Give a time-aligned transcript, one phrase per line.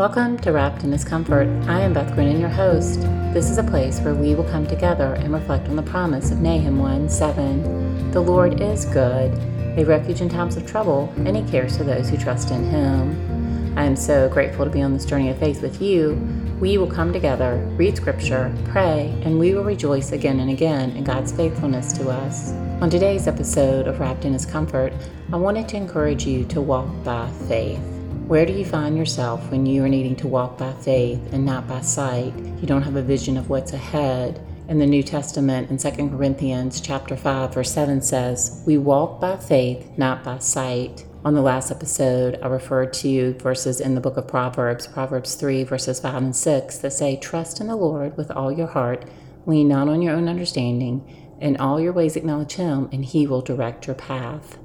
[0.00, 1.46] Welcome to Wrapped in His Comfort.
[1.68, 3.02] I am Beth Grinnan, your host.
[3.34, 6.40] This is a place where we will come together and reflect on the promise of
[6.40, 8.10] Nahum 1 7.
[8.10, 9.30] The Lord is good,
[9.78, 13.76] a refuge in times of trouble, and He cares for those who trust in Him.
[13.76, 16.14] I am so grateful to be on this journey of faith with you.
[16.60, 21.04] We will come together, read Scripture, pray, and we will rejoice again and again in
[21.04, 22.52] God's faithfulness to us.
[22.80, 24.94] On today's episode of Wrapped in His Comfort,
[25.30, 27.99] I wanted to encourage you to walk by faith.
[28.30, 31.66] Where do you find yourself when you are needing to walk by faith and not
[31.66, 32.32] by sight?
[32.60, 34.40] You don't have a vision of what's ahead.
[34.68, 39.36] In the New Testament, in 2 Corinthians chapter 5, verse 7 says, We walk by
[39.36, 41.04] faith, not by sight.
[41.24, 45.64] On the last episode, I referred to verses in the book of Proverbs, Proverbs 3,
[45.64, 49.06] verses 5 and 6, that say, Trust in the Lord with all your heart,
[49.44, 53.42] lean not on your own understanding, in all your ways, acknowledge Him, and He will
[53.42, 54.56] direct your path.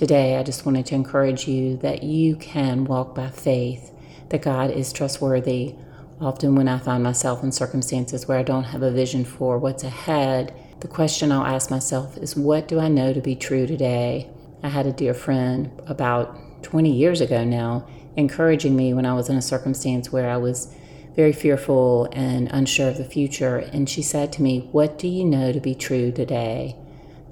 [0.00, 3.92] Today, I just wanted to encourage you that you can walk by faith,
[4.30, 5.74] that God is trustworthy.
[6.22, 9.84] Often, when I find myself in circumstances where I don't have a vision for what's
[9.84, 14.30] ahead, the question I'll ask myself is, What do I know to be true today?
[14.62, 19.28] I had a dear friend about 20 years ago now encouraging me when I was
[19.28, 20.74] in a circumstance where I was
[21.14, 23.58] very fearful and unsure of the future.
[23.58, 26.74] And she said to me, What do you know to be true today?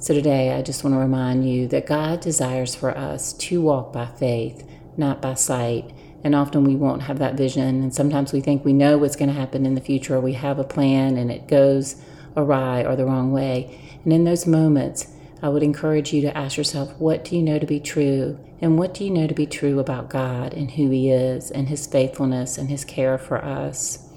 [0.00, 3.92] So today, I just want to remind you that God desires for us to walk
[3.92, 4.64] by faith,
[4.96, 5.90] not by sight.
[6.22, 7.82] And often we won't have that vision.
[7.82, 10.60] And sometimes we think we know what's going to happen in the future, we have
[10.60, 12.00] a plan and it goes
[12.36, 13.76] awry or the wrong way.
[14.04, 17.58] And in those moments, I would encourage you to ask yourself, what do you know
[17.58, 18.38] to be true?
[18.60, 21.68] And what do you know to be true about God and who He is and
[21.68, 24.08] His faithfulness and His care for us?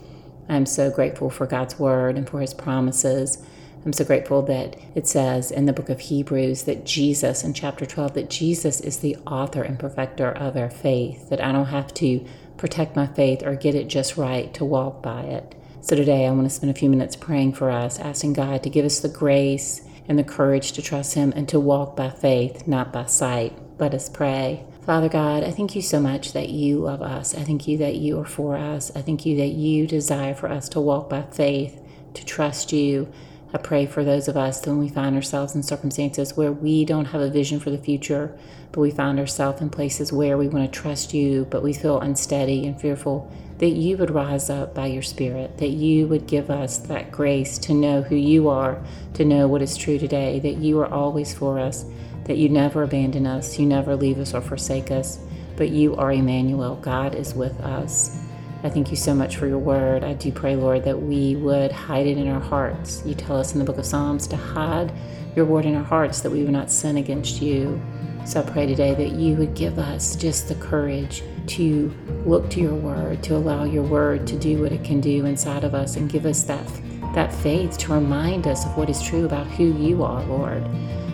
[0.47, 3.43] I'm so grateful for God's Word and for His promises.
[3.83, 7.85] I'm so grateful that it says in the book of Hebrews that Jesus, in chapter
[7.85, 11.91] 12, that Jesus is the author and perfecter of our faith, that I don't have
[11.95, 12.23] to
[12.57, 15.55] protect my faith or get it just right to walk by it.
[15.81, 18.69] So today I want to spend a few minutes praying for us, asking God to
[18.69, 22.67] give us the grace and the courage to trust Him and to walk by faith,
[22.67, 23.57] not by sight.
[23.79, 24.63] Let us pray.
[24.85, 27.33] Father God, I thank you so much that you love us.
[27.33, 28.91] I thank you that you are for us.
[28.95, 31.81] I thank you that you desire for us to walk by faith,
[32.13, 33.11] to trust you.
[33.53, 37.05] I pray for those of us when we find ourselves in circumstances where we don't
[37.05, 38.33] have a vision for the future,
[38.71, 41.99] but we find ourselves in places where we want to trust you, but we feel
[41.99, 46.49] unsteady and fearful that you would rise up by your Spirit, that you would give
[46.49, 48.81] us that grace to know who you are,
[49.13, 51.85] to know what is true today, that you are always for us,
[52.23, 55.19] that you never abandon us, you never leave us or forsake us,
[55.57, 56.77] but you are Emmanuel.
[56.77, 58.17] God is with us.
[58.63, 60.03] I thank you so much for your word.
[60.03, 63.01] I do pray, Lord, that we would hide it in our hearts.
[63.05, 64.93] You tell us in the book of Psalms to hide
[65.35, 67.81] your word in our hearts that we would not sin against you.
[68.23, 71.91] So I pray today that you would give us just the courage to
[72.23, 75.63] look to your word, to allow your word to do what it can do inside
[75.63, 76.67] of us and give us that
[77.13, 80.63] that faith to remind us of what is true about who you are, Lord.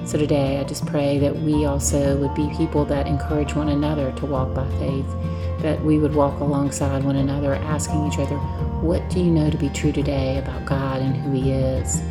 [0.06, 4.12] So today I just pray that we also would be people that encourage one another
[4.12, 5.06] to walk by faith,
[5.62, 8.38] that we would walk alongside one another asking each other,
[8.82, 12.02] what do you know to be true today about God and who he is?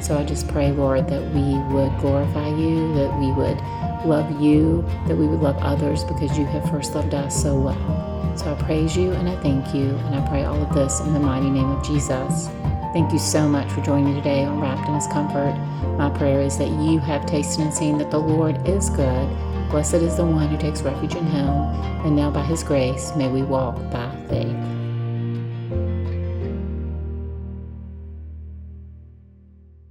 [0.00, 3.58] So I just pray, Lord, that we would glorify you, that we would
[4.04, 8.34] love you, that we would love others because you have first loved us so well.
[8.36, 11.12] So I praise you and I thank you, and I pray all of this in
[11.12, 12.48] the mighty name of Jesus.
[12.92, 15.54] Thank you so much for joining me today on Wrapped in His Comfort.
[15.96, 19.28] My prayer is that you have tasted and seen that the Lord is good.
[19.74, 23.26] Blessed is the one who takes refuge in Him, and now by His grace may
[23.28, 24.83] we walk by faith.